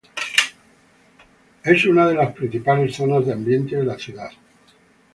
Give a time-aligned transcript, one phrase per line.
[1.63, 4.31] Es una de las principales zonas de ambiente de la ciudad.